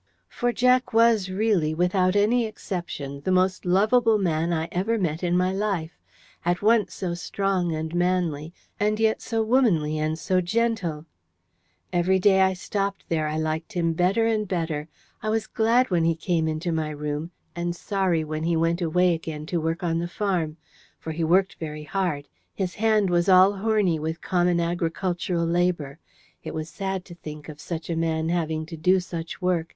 [0.29, 5.37] For Jack was really, without any exception, the most lovable man I ever met in
[5.37, 5.91] my life
[6.43, 11.05] at once so strong and manly, and yet so womanly and so gentle.
[11.93, 14.87] Every day I stopped there, I liked him better and better.
[15.21, 19.13] I was glad when he came into my room, and sorry when he went away
[19.13, 20.57] again to work on the farm:
[20.97, 25.99] for he worked very hard; his hand was all horny with common agricultural labour.
[26.43, 29.69] It was sad to think of such a man having to do such work.